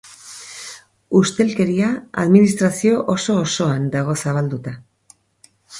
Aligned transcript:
Ustelkeria 1.19 1.91
administrazio 2.23 3.05
oso-osoan 3.17 3.87
dago 3.99 4.19
zabalduta. 4.27 4.77